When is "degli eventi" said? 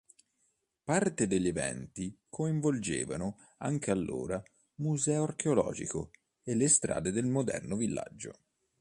1.27-2.21